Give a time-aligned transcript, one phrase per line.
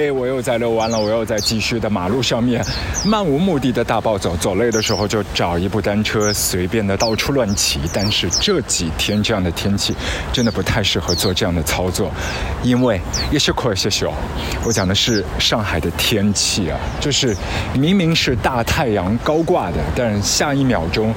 [0.00, 2.64] 嘿，我又在遛弯了，我又在继续的马路上面
[3.04, 7.80] 漫无目的的大暴走，走累的时候就找一部单车随便的到处乱骑。
[7.92, 9.94] 但是这几天这样的天气
[10.32, 12.10] 真的不太适合做这样的操作，
[12.62, 12.98] 因为
[13.30, 14.10] 也是快些秀。
[14.64, 17.36] 我讲的是上海的天气啊，就是
[17.74, 21.12] 明明是大太阳高挂的，但下一秒钟。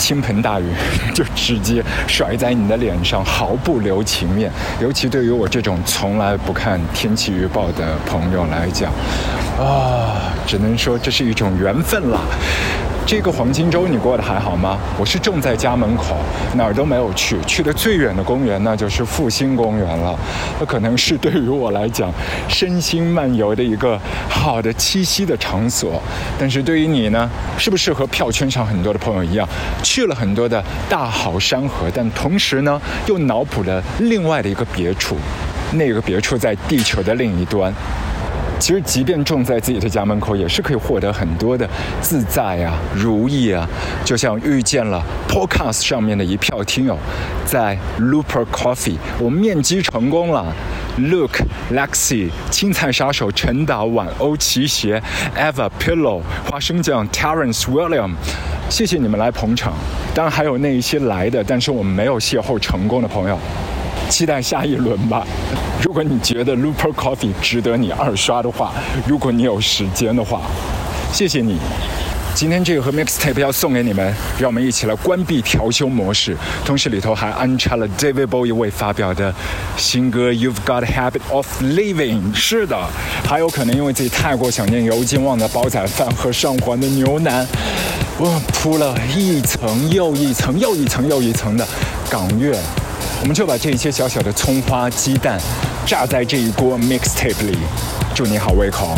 [0.00, 0.64] 倾盆大雨
[1.14, 4.50] 就直接甩在你的脸上，毫不留情面。
[4.80, 8.90] 尤其对于我这种从来不看天气预报的朋友来讲，
[9.58, 12.18] 啊，只能说这是一种缘分了。
[13.10, 14.78] 这个黄金周你过得还好吗？
[14.96, 16.14] 我是正在家门口，
[16.54, 20.16] 哪儿都没有去，去的最远的公园那就是复兴公园了。
[20.60, 22.08] 那可能是对于我来讲，
[22.48, 26.00] 身心漫游的一个好的栖息的场所。
[26.38, 27.28] 但是对于你呢，
[27.58, 29.44] 是不是和票圈上很多的朋友一样，
[29.82, 35.16] 去了很多的大好山河，但同时呢，又脑补了另外的一个别处，
[35.72, 37.74] 那个别处在地球的另一端。
[38.60, 41.68] 其实，即便种在自己的家门口，也是可以获得很多的
[42.02, 43.66] 自在啊、如意啊。
[44.04, 46.96] 就像遇见了 Podcast 上面的一票听友，
[47.46, 50.54] 在 Looper Coffee，我们面基成功了。
[50.98, 51.40] Look
[51.72, 55.02] Lexi、青菜杀手陈导、晚欧奇鞋、
[55.34, 58.12] Eva Pillow、花生酱 Terence William，
[58.68, 59.72] 谢谢你们来捧场。
[60.14, 63.38] 当然还有那一些来的，但是我们没有邂逅成功的朋友。
[64.10, 65.24] 期待下一轮吧。
[65.82, 68.72] 如果你觉得 Looper Coffee 值得你二刷的话，
[69.06, 70.42] 如果你有时间的话，
[71.12, 71.58] 谢谢你。
[72.34, 79.34] 今天这个和 Mixtape 要送给你们，让我们一起来关闭调休模式，同时里头还安插了 David Bowie 未发表的
[79.76, 82.32] 新歌 You've Got a Habit of Living。
[82.34, 82.78] 是的，
[83.24, 87.46] 还有可能因为自己太过想念油精旺的煲仔饭和上环的牛腩，
[88.18, 91.66] 我铺了一层又一层又一层又一层的
[92.08, 92.56] 港乐。
[93.20, 95.38] 我们就把这一些小小的葱花、鸡蛋
[95.86, 97.58] 炸在这一锅 mixtape 里，
[98.14, 98.94] 祝你好胃口。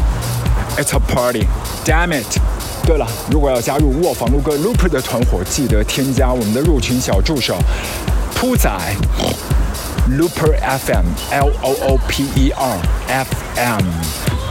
[0.78, 1.46] It's a party,
[1.84, 2.38] damn it！
[2.86, 7.56] 对了，如果要加入卧房撸哥 Looper 的团伙，记得添加我们的入群小助手
[8.34, 8.70] 铺仔
[10.08, 14.41] Looper FM L O O P E R F M。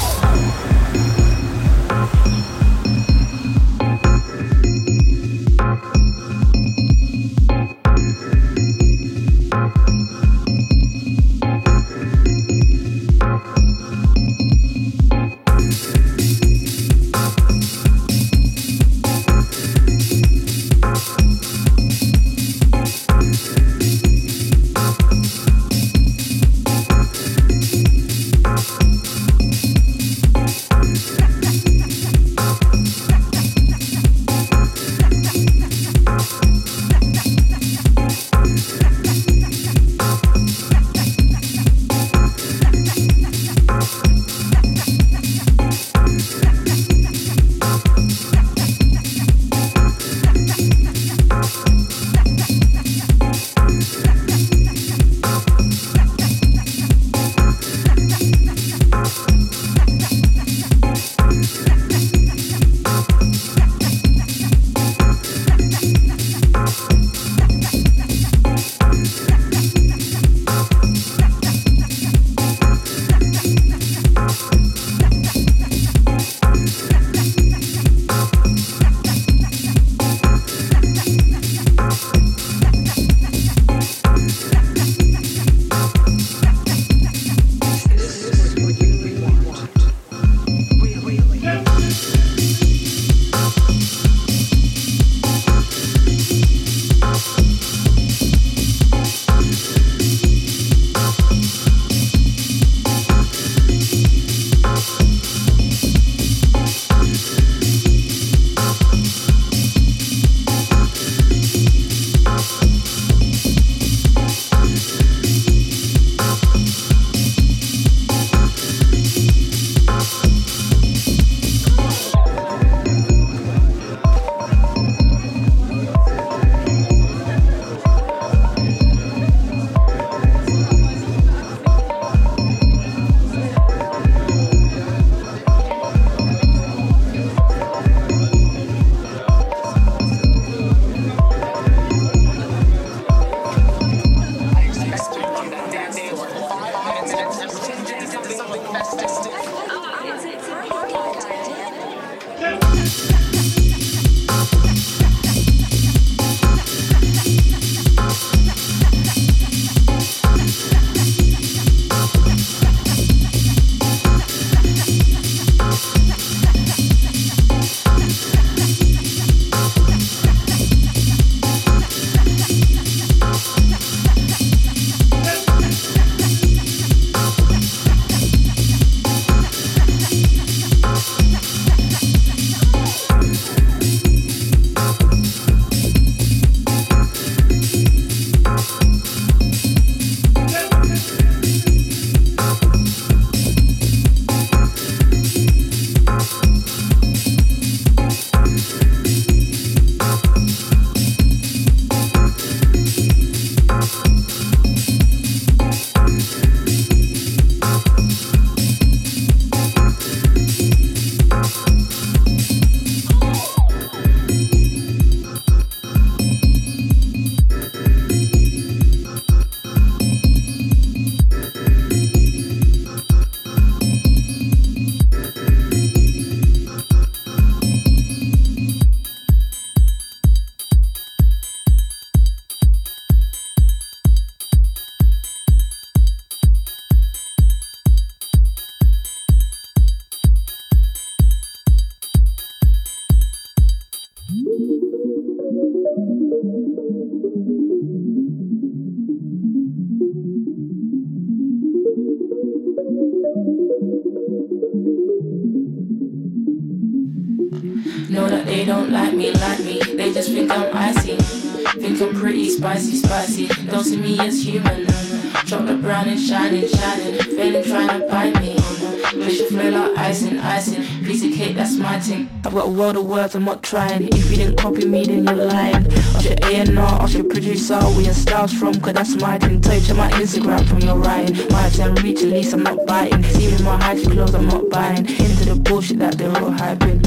[269.52, 270.84] Wish you flow like icing, icing.
[271.04, 272.30] Piece of cake, that's my thing.
[272.46, 274.08] I've got a world of words, I'm not trying.
[274.08, 275.88] If you didn't copy me, then you're lying.
[276.16, 279.56] Ask your A&R, ask your producer, where your style's from, cause that's my thing.
[279.56, 281.36] You check my Instagram from your writing.
[281.50, 283.24] My turn reach, at least I'm not biting.
[283.24, 285.06] See me in my high clothes, I'm not buying.
[285.06, 287.02] Into the bullshit that they're all hyping.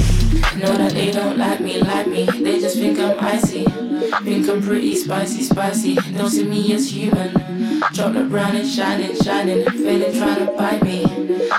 [0.61, 2.27] Know that they don't like me, like me.
[2.27, 3.84] They just think I'm icy.
[4.23, 5.95] Think I'm pretty spicy, spicy.
[5.95, 7.33] Don't see me as human.
[7.93, 9.65] Chocolate brown and shining, shining.
[9.71, 11.05] Failing trying to bite me.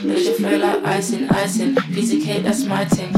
[0.03, 1.75] They should flow like icing, icing.
[1.75, 3.15] Piece of cake, that's my thing.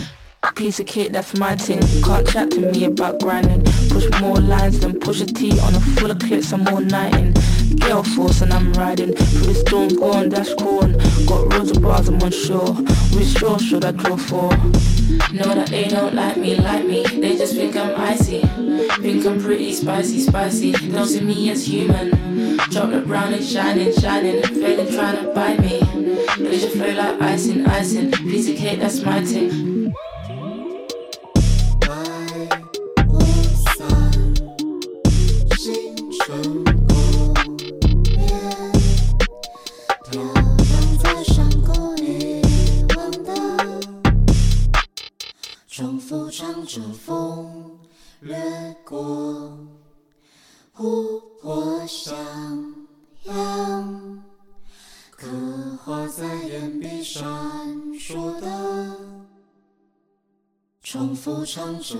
[0.55, 1.79] Piece of cake, that's my thing.
[2.03, 3.63] Can't chat to me about grinding.
[3.89, 6.53] Push more lines than push a T on a full of clips.
[6.53, 7.33] I'm all nighting.
[7.75, 10.93] Gale force and I'm riding through the storm, go on dash corn.
[11.25, 12.73] Got roads of bars, I'm unsure.
[13.15, 14.49] Which shore should I draw for?
[15.33, 17.03] Know that they don't like me, like me.
[17.03, 18.41] They just think I'm icy.
[19.01, 20.71] Think I'm pretty spicy, spicy.
[20.71, 22.59] Don't see me as human.
[22.69, 24.43] Chocolate brown and shining, shining.
[24.43, 25.79] Failing trying to bite me.
[26.37, 28.11] Let your flow like icing, icing.
[28.11, 29.77] Piece of cake, that's my thing.
[46.67, 47.26] 祝福。
[48.21, 48.35] 掠
[48.83, 49.55] 过，
[50.73, 52.15] 湖泊，向
[53.25, 54.23] 阳，
[55.11, 55.27] 刻
[55.85, 57.23] 画在岩壁闪
[57.93, 58.97] 烁的，
[60.81, 61.95] 重复唱着。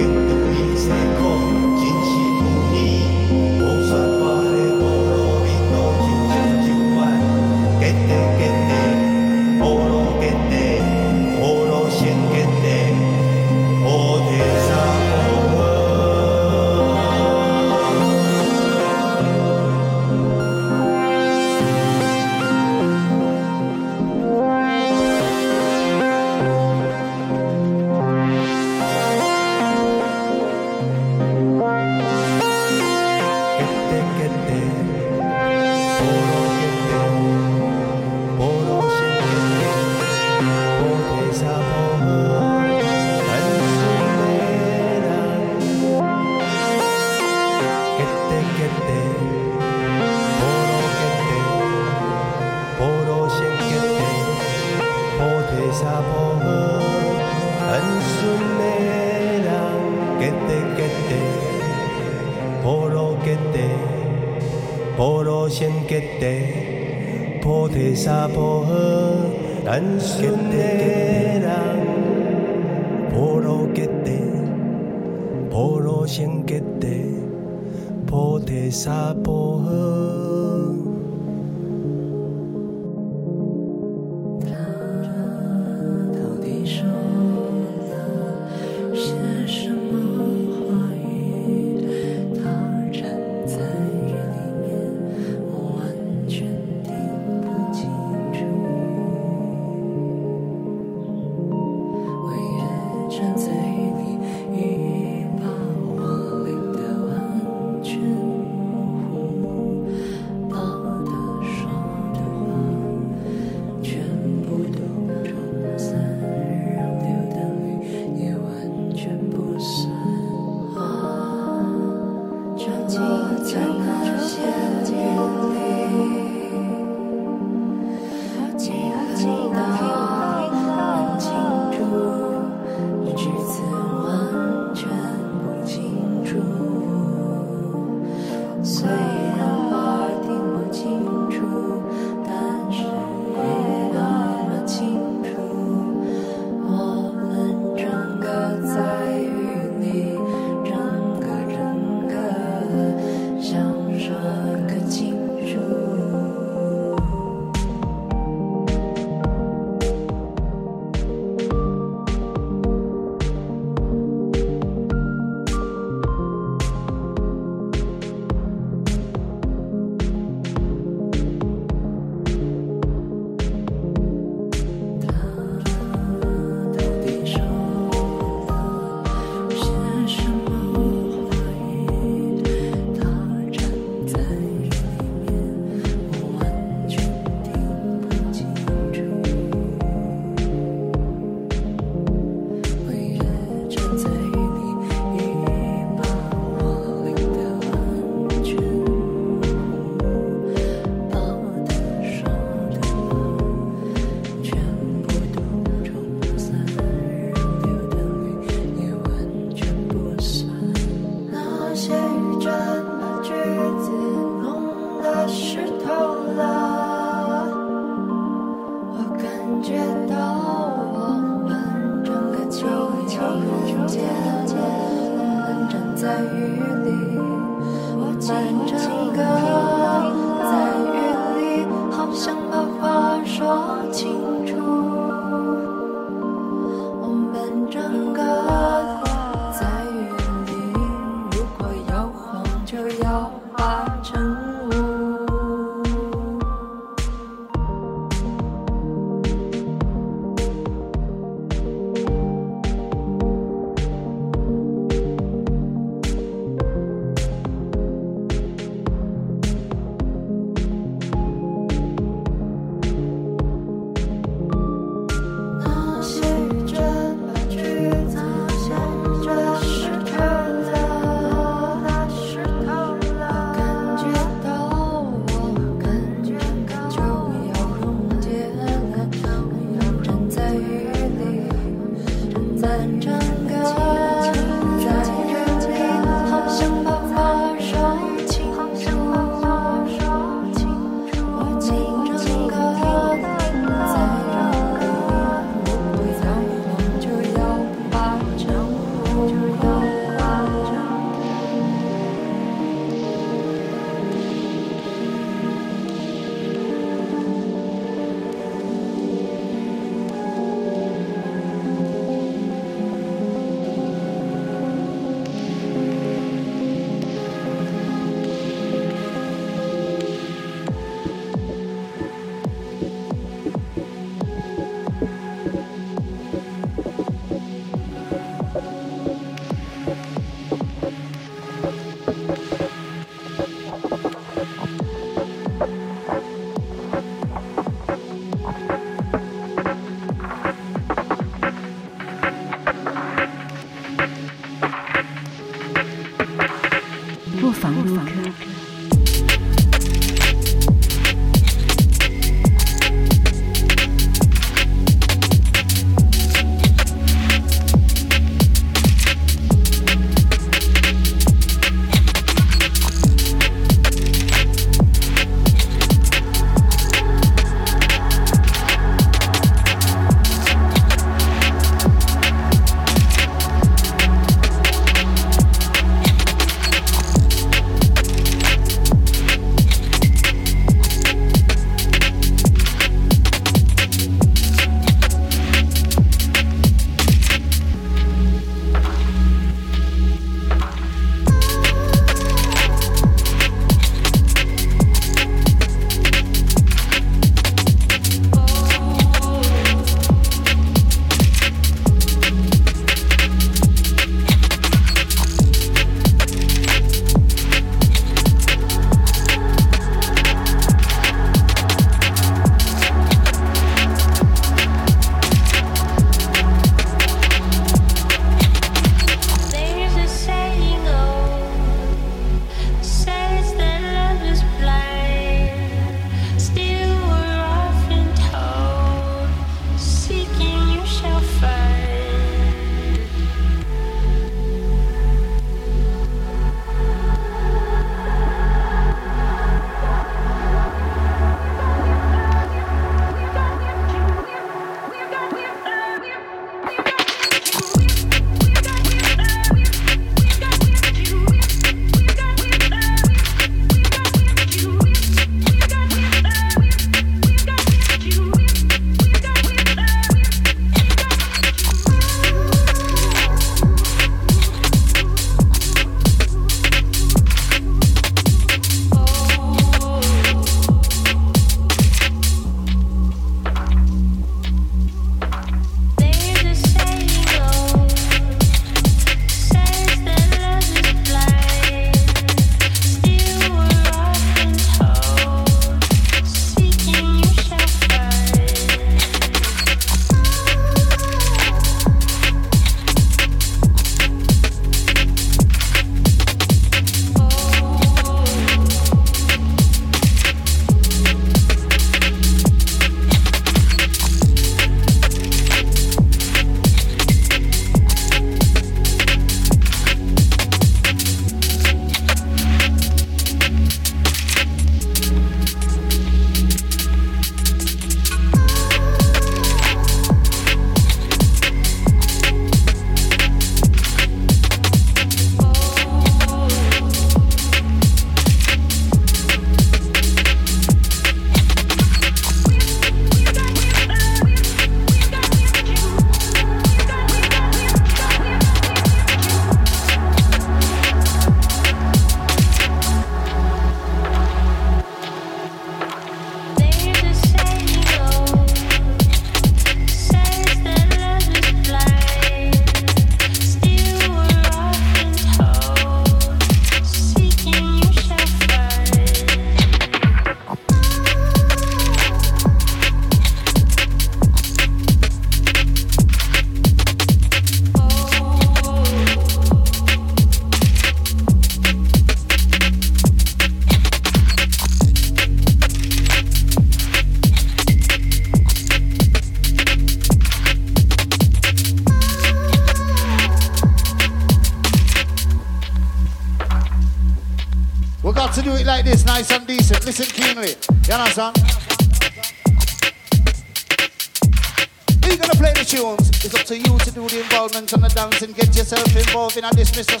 [599.43, 600.00] In this, Mr.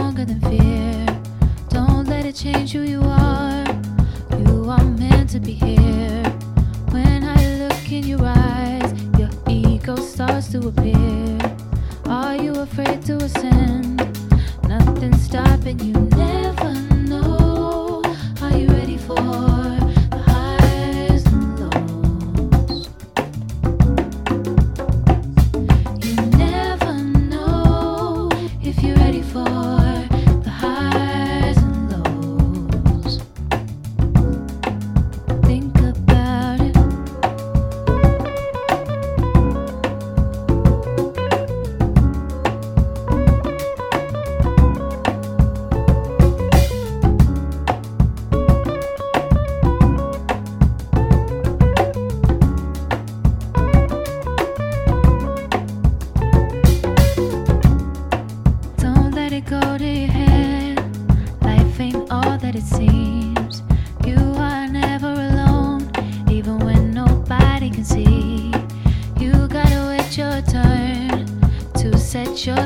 [0.00, 1.06] stronger than fear.
[1.68, 3.64] Don't let it change who you are.
[4.38, 6.22] You are meant to be here.
[6.90, 11.38] When I look in your eyes, your ego starts to appear.
[12.06, 13.98] Are you afraid to ascend?
[14.66, 16.72] Nothing's stopping you, never
[17.10, 18.02] know.
[18.40, 19.49] Are you ready for?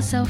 [0.05, 0.29] Set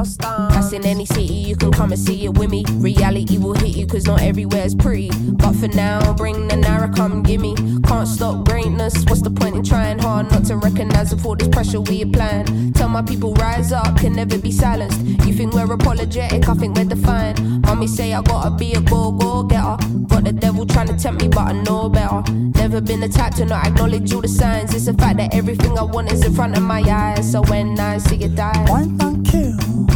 [0.00, 0.50] lost time.
[0.50, 2.64] That's in any city, you can come and see it with me.
[2.88, 5.10] Reality will hit you, cause not everywhere's pretty.
[5.42, 7.54] But for now, bring the narrow, come gimme.
[7.82, 11.82] Can't stop greatness, what's the point in trying hard not to recognize all this pressure
[11.82, 12.72] we applying?
[12.72, 15.00] Tell my people, rise up, can never be silenced.
[15.26, 17.62] You think we're apologetic, I think we're defined.
[17.66, 19.76] Mommy say I gotta be a go go getter.
[20.08, 22.22] Got the devil trying to tempt me, but I know better.
[22.62, 24.74] Never been the type to not acknowledge all the signs.
[24.74, 27.30] It's the fact that everything I want is in front of my eyes.
[27.32, 29.89] So when I see it die, one kill.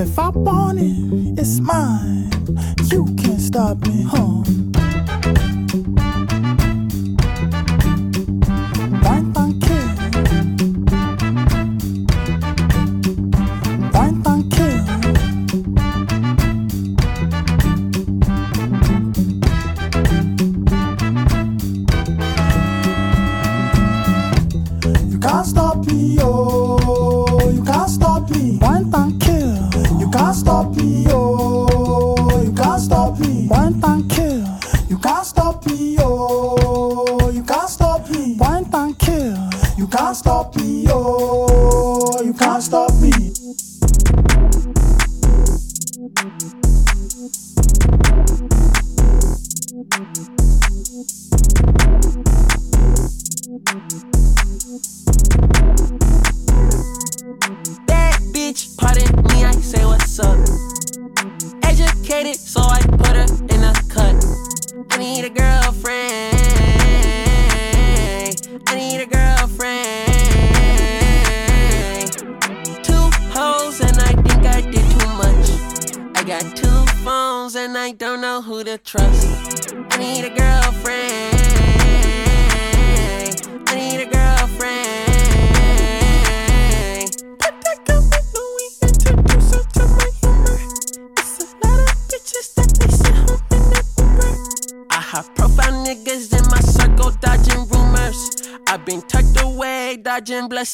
[0.00, 2.30] If I want it, it's mine.
[2.90, 4.63] You can't stop me, huh?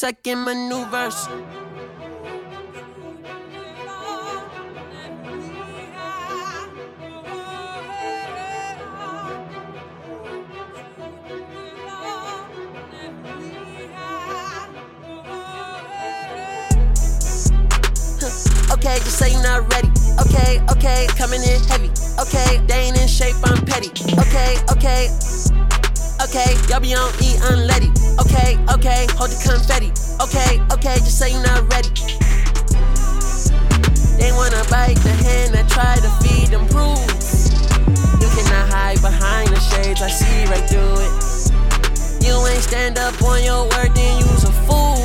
[0.01, 1.29] Sucking maneuvers.
[18.73, 19.91] Okay, just say you're not ready.
[20.19, 21.91] Okay, okay, coming in heavy.
[22.19, 23.91] Okay, they ain't in shape, I'm petty.
[24.19, 25.11] Okay, okay,
[26.25, 27.91] okay, y'all be on E unleady.
[28.21, 29.91] Okay, okay, hold the confetti.
[30.21, 31.89] Okay, okay, just say you're not ready.
[34.21, 37.53] They wanna bite the hand that try to feed them rules.
[38.21, 41.13] You cannot hide behind the shades, I see right through it.
[42.25, 45.01] You ain't stand up on your word, then you's a fool.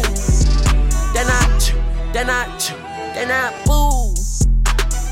[1.13, 1.73] They're not,
[2.11, 2.73] they're not,
[3.13, 4.13] they're not boo.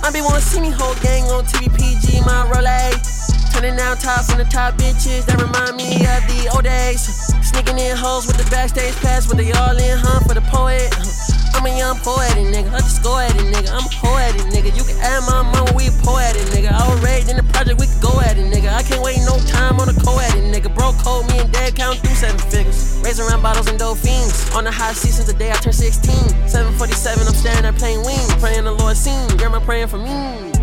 [0.04, 3.13] I be wanna see me whole gang on TVPG, my Rolex.
[3.54, 7.06] Turning down tops on the top bitches that remind me of the old days.
[7.46, 10.90] Sneaking in hoes with the backstage pass, but they all in, huh, for the poet.
[11.54, 13.70] I'm a young poetic nigga, I just go at it, nigga.
[13.70, 14.74] I'm a poetic nigga.
[14.76, 16.74] You can add my mama, we poetic nigga.
[16.74, 18.74] I raised in the project, we can go at it, nigga.
[18.74, 20.74] I can't wait no time on a co-edit, nigga.
[20.74, 23.00] Bro, code me and dad count through seven figures.
[23.06, 24.50] Raising around bottles and dolphins.
[24.58, 26.12] On the high the day I turned 16.
[26.50, 28.34] 747, I'm staring at plane wings.
[28.42, 29.30] Praying the Lord seen.
[29.38, 30.63] Grandma praying for me.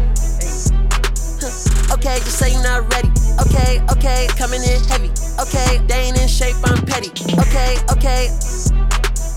[1.93, 3.11] Okay, just say you're not ready.
[3.43, 5.11] Okay, okay, coming in heavy.
[5.43, 7.11] Okay, they ain't in shape, I'm petty.
[7.35, 8.31] Okay, okay,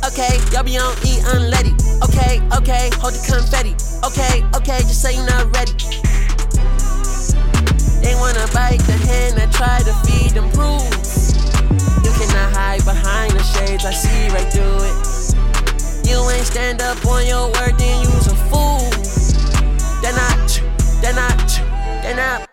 [0.05, 1.73] okay, y'all be on E unleady.
[2.05, 3.73] Okay, okay, hold the confetti.
[4.05, 5.73] Okay, okay, just say you're not ready.
[8.05, 11.33] They wanna bite the hand that try to feed them rules.
[12.05, 16.07] You cannot hide behind the shades, I see right through it.
[16.07, 18.83] You ain't stand up on your word, then you's a fool.
[20.01, 20.61] They're not,
[21.01, 21.72] they're not,
[22.11, 22.52] not boo.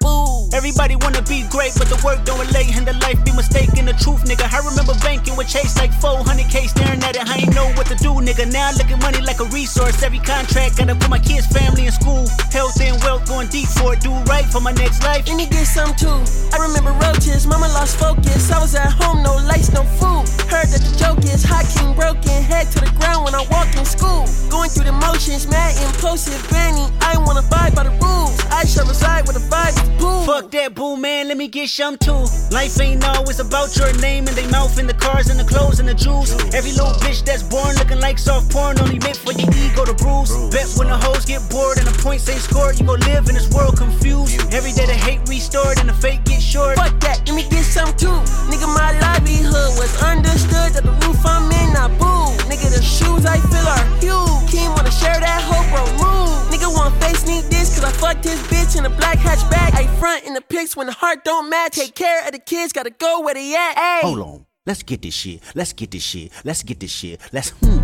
[0.53, 3.87] Everybody wanna be great, but the work don't relate, and the life be mistaken.
[3.87, 4.51] The truth, nigga.
[4.51, 7.29] I remember banking with Chase like 400k, staring at it.
[7.29, 8.51] I ain't know what to do, nigga.
[8.51, 10.03] Now I look at money like a resource.
[10.03, 12.27] Every contract gotta put my kids' family in school.
[12.51, 14.01] Health and wealth going deep for it.
[14.01, 15.29] Do right for my next life.
[15.31, 16.19] And he get some too.
[16.53, 18.51] I remember roaches, mama lost focus.
[18.51, 20.27] I was at home, no lights, no food.
[20.51, 23.71] Heard that the joke is hot king broken, head to the ground when I walk
[23.77, 24.27] in school.
[24.51, 26.87] Going through the motions, mad impulsive, Benny.
[27.01, 28.39] I ain't wanna abide by the rules.
[28.51, 30.25] I shall reside with a vibe pool.
[30.27, 31.29] Fuck that boo, man.
[31.29, 32.25] Let me get some too.
[32.51, 35.81] Life ain't always about your name and they mouth and the cars and the clothes
[35.81, 36.33] and the jewels.
[36.55, 39.95] Every little bitch that's born looking like soft porn only meant for your ego to
[39.95, 40.33] bruise.
[40.51, 43.35] Bet when the hoes get bored and the points ain't scored, you gon' live in
[43.35, 44.41] this world confused.
[44.53, 46.77] Every day the hate restored and the fake get short.
[46.77, 48.17] Fuck that, let me get some too.
[48.49, 52.33] Nigga, my livelihood was understood that the roof I'm in, I boo.
[52.49, 54.51] Nigga, the shoes I feel are huge.
[54.51, 56.33] Kim wanna share that hoe, bro, move.
[56.51, 59.75] Nigga want face need this, cause I fucked his bitch in a black hatchback.
[59.75, 61.73] I front in the pics when the heart don't match.
[61.73, 63.75] Take care of the kids, gotta go where they at.
[63.77, 64.01] Ayy.
[64.03, 64.47] Hold on.
[64.67, 65.43] Let's get this shit.
[65.55, 66.31] Let's get this shit.
[66.45, 67.21] Let's get this shit.
[67.33, 67.83] Let's hmm.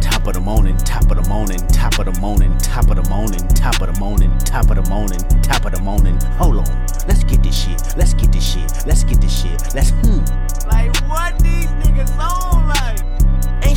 [0.00, 3.08] Top of the morning, top of the morning, top of the morning, top of the
[3.08, 6.20] morning, top of the morning, top of the morning, top of the morning.
[6.36, 6.86] Hold on.
[7.08, 7.80] Let's get this shit.
[7.96, 8.70] Let's get this shit.
[8.86, 9.74] Let's get this shit.
[9.74, 10.20] Let's hmm.
[10.68, 12.38] Like what these niggas on like?
[12.38, 12.47] Ain't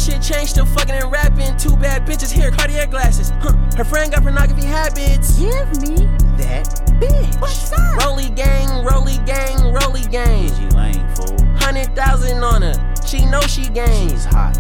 [0.01, 1.55] shit changed, still fucking and rapping.
[1.57, 3.31] Two bad bitches here, Cartier glasses.
[3.39, 3.53] Huh.
[3.77, 5.37] Her friend got pornography habits.
[5.37, 6.07] Give me
[6.41, 6.65] that
[6.99, 7.39] bitch.
[7.39, 8.03] What's up?
[8.03, 10.49] Rolly gang, rolly gang, rolly gang.
[10.49, 11.37] She lame fool.
[11.55, 12.95] Hundred thousand on her.
[13.05, 14.09] She know she gang.
[14.09, 14.57] She's hot.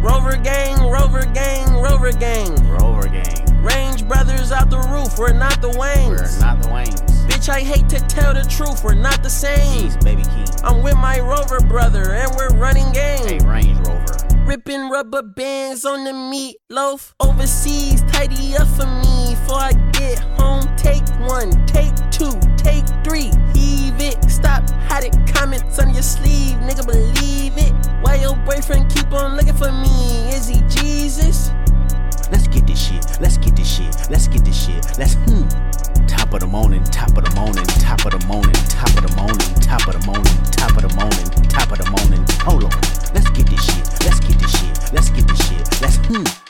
[0.00, 2.54] Rover gang, Rover gang, Rover gang.
[2.68, 3.62] Rover gang.
[3.62, 6.08] Range brothers out the roof, we're not the Waynes.
[6.08, 7.26] We're not the Waynes.
[7.26, 9.82] Bitch, I hate to tell the truth, we're not the same.
[9.82, 10.60] He's Baby Keem.
[10.64, 13.26] I'm with my Rover brother, and we're running game.
[13.26, 14.17] Hey, Range Rover.
[14.48, 17.12] Ripping rubber bands on the meatloaf.
[17.20, 20.64] Overseas, tidy up for me before I get home.
[20.74, 23.30] Take one, take two, take three.
[23.52, 26.86] Heave it, stop hiding comments on your sleeve, nigga.
[26.86, 27.74] Believe it.
[28.00, 30.30] Why your boyfriend keep on looking for me?
[30.32, 31.50] Is he Jesus?
[32.30, 33.20] Let's get this shit.
[33.20, 33.94] Let's get this shit.
[34.10, 34.84] Let's get this shit.
[34.98, 35.48] Let's hmm.
[36.06, 39.14] Top of the morning, top of the morning, top of the morning, top of the
[39.16, 42.24] morning, top of the morning, top of the morning, top of the morning.
[42.44, 42.70] Hold on.
[43.14, 44.04] Let's get this shit.
[44.04, 44.92] Let's get this shit.
[44.92, 45.80] Let's get this shit.
[45.80, 46.47] Let's hmm.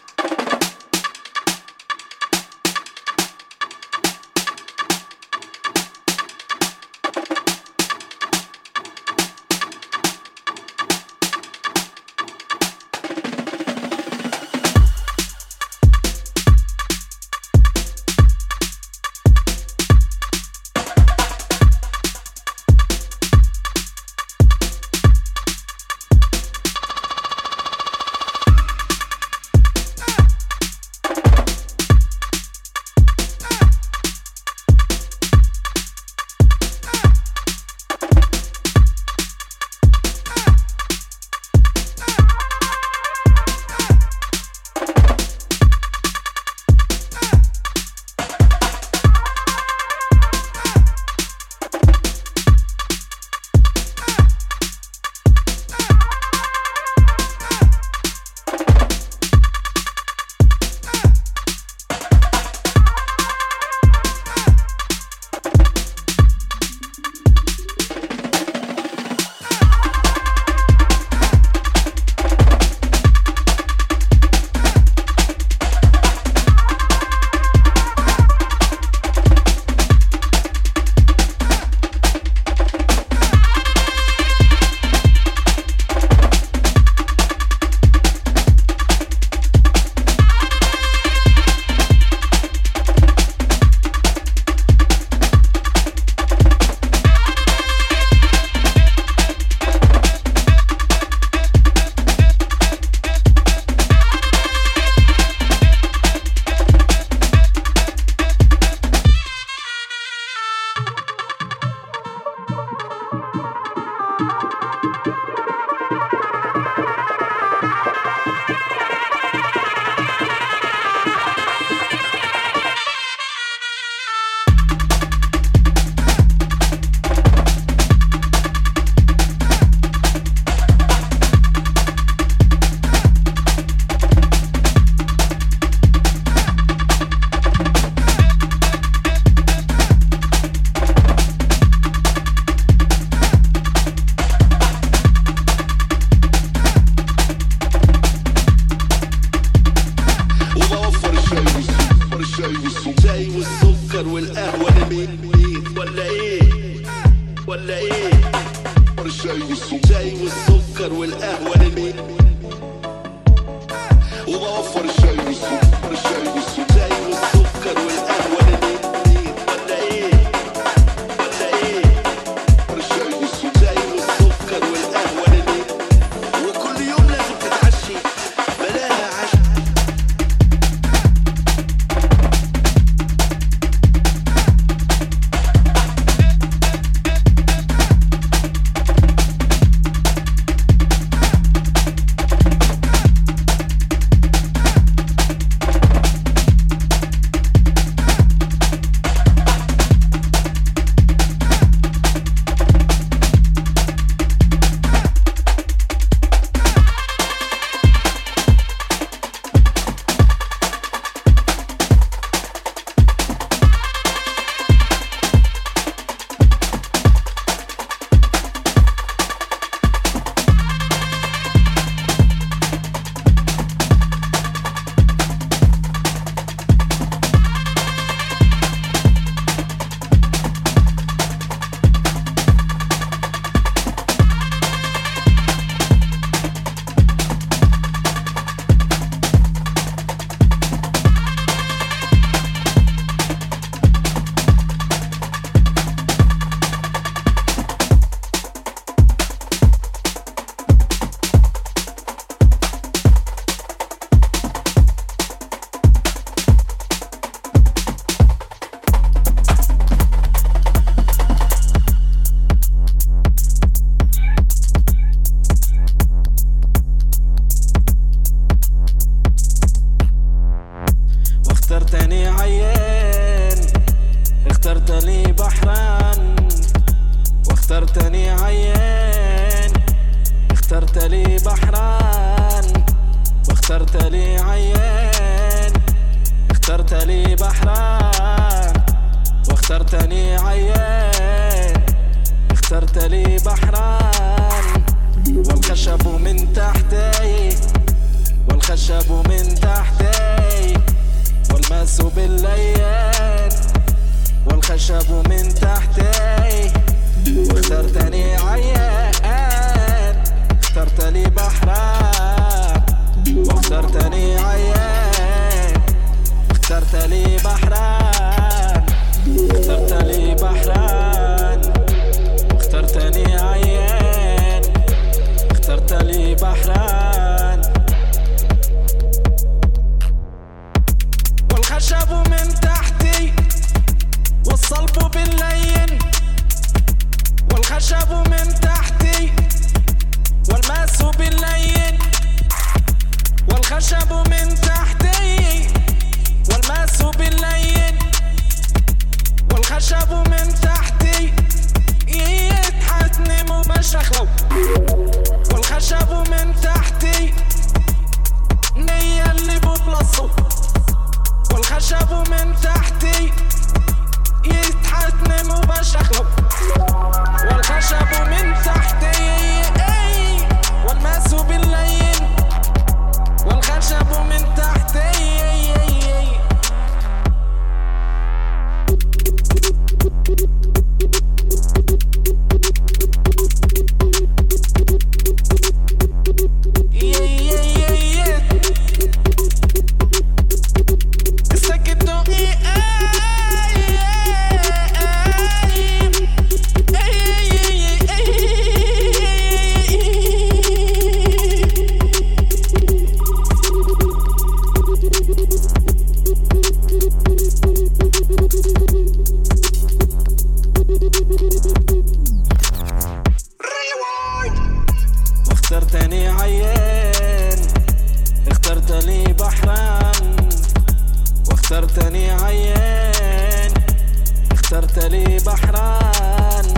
[425.47, 426.75] بحران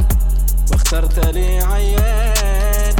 [0.70, 2.96] واخترت لي عيان.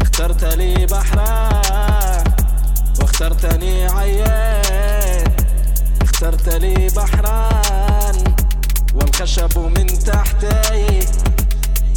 [0.00, 2.24] اخترت لي بحران
[3.00, 5.24] واخترتني عيان.
[6.02, 8.34] اخترت لي بحران
[8.94, 11.06] والخشب من تحتي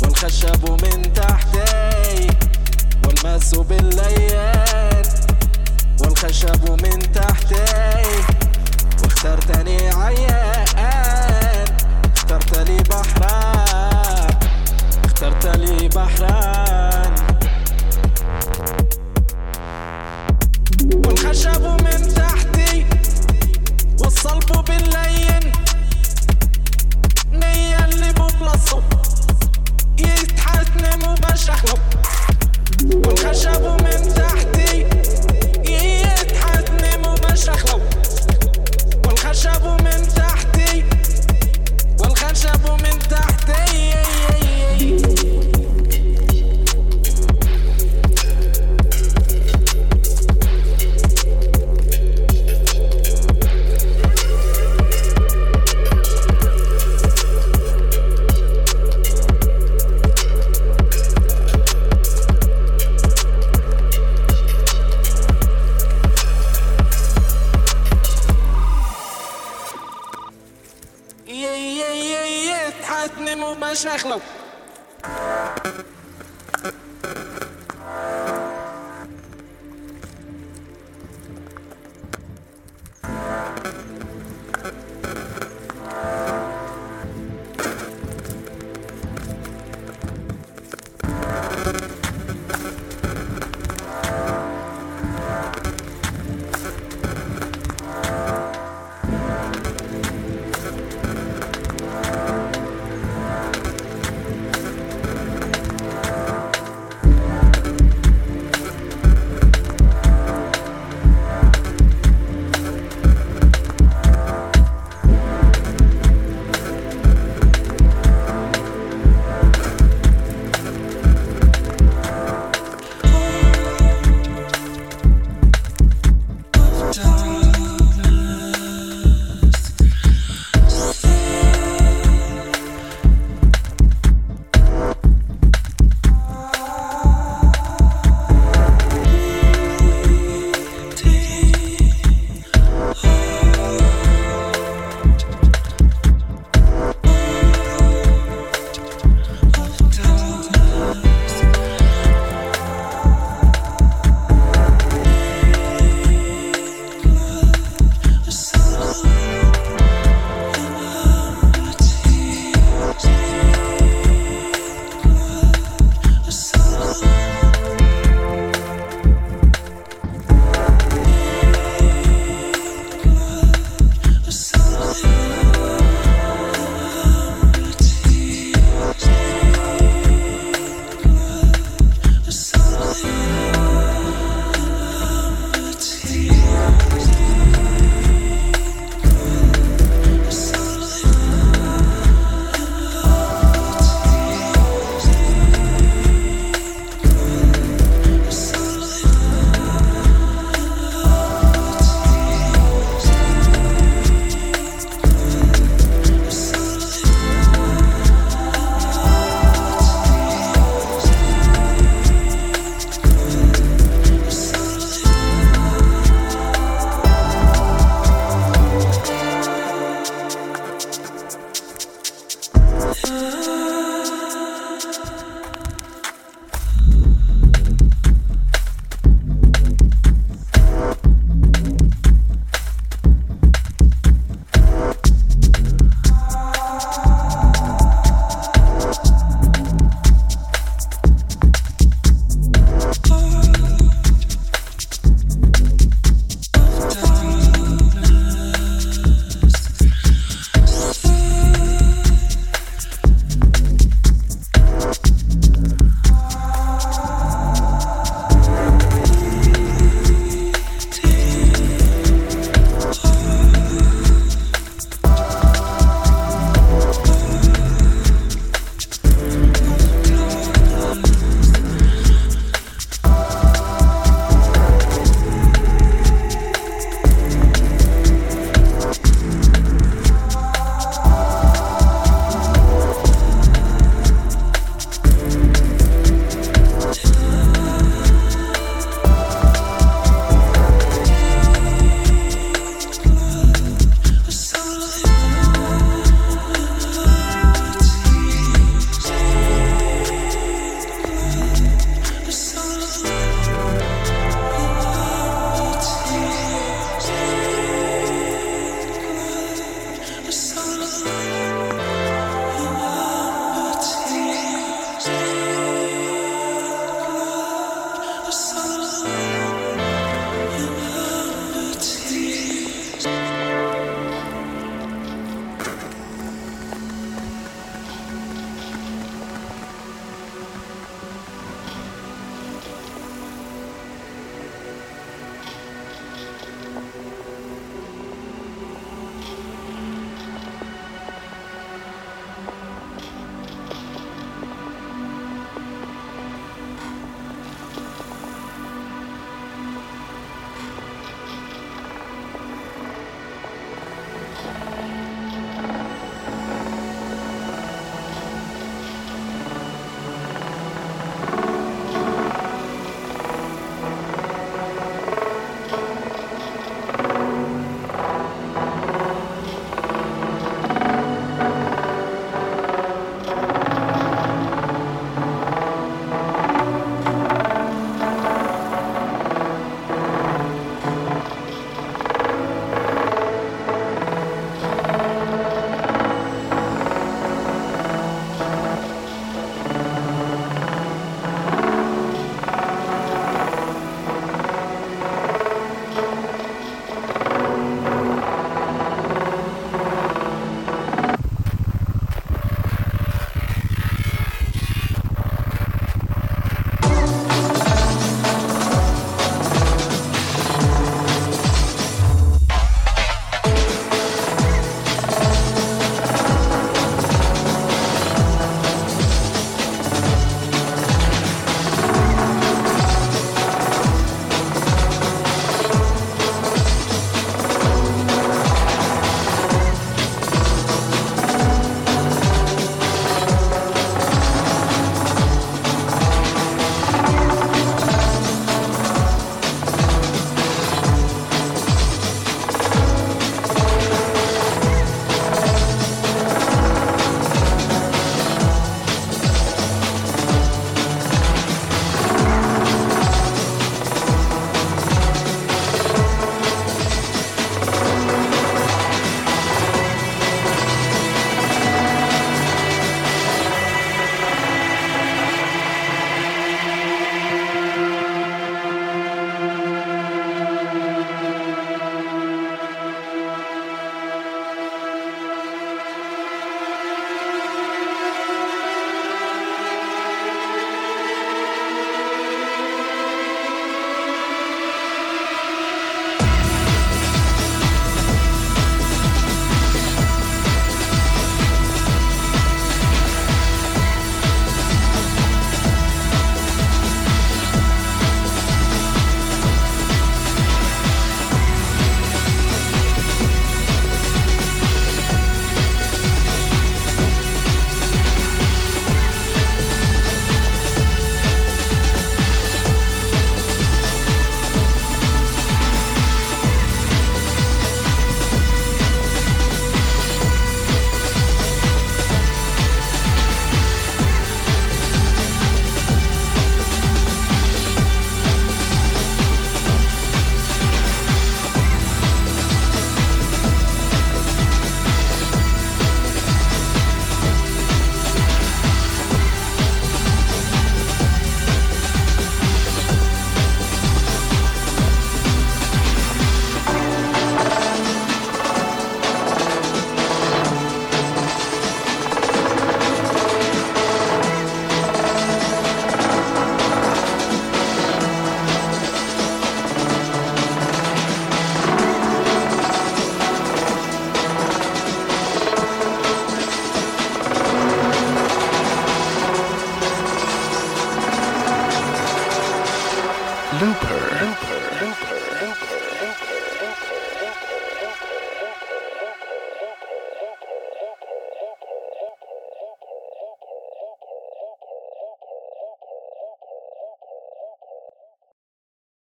[0.03, 2.27] والخشب من تحتي
[3.05, 5.05] والماس بالليل
[6.01, 7.65] والخشب من تحتي
[9.03, 10.90] واخترتني عيان.
[12.31, 14.29] اخترت لي بحران.
[15.05, 17.15] اخترت لي بحران.
[20.93, 22.85] والخشب من تحتي
[23.99, 25.51] والصلب باللين.
[27.31, 28.83] نية اللي ببلصه
[29.99, 31.79] يتحتنم وبشخلب
[32.93, 34.85] والخشب من تحتي
[35.65, 37.81] يتحتنم وبشخلب
[39.05, 40.20] والخشب من تحتي
[73.81, 74.30] zijn geloof.